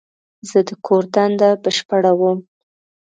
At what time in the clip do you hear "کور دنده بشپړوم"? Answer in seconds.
0.85-2.37